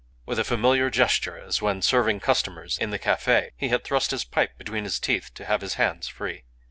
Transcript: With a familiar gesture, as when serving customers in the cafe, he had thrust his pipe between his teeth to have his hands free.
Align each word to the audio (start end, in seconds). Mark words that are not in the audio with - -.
With 0.25 0.39
a 0.39 0.43
familiar 0.43 0.89
gesture, 0.89 1.37
as 1.37 1.61
when 1.61 1.83
serving 1.83 2.21
customers 2.21 2.75
in 2.79 2.89
the 2.89 2.97
cafe, 2.97 3.51
he 3.55 3.67
had 3.69 3.83
thrust 3.83 4.09
his 4.09 4.23
pipe 4.25 4.57
between 4.57 4.83
his 4.83 4.99
teeth 4.99 5.31
to 5.35 5.45
have 5.45 5.61
his 5.61 5.75
hands 5.75 6.07
free. 6.07 6.41